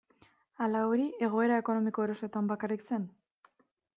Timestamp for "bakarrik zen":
2.53-3.07